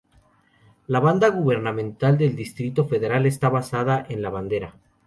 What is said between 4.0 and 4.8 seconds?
en la bandera.